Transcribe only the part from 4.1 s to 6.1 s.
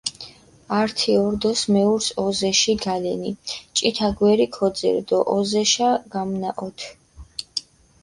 გვერი ქოძირჷ დო ოზეშა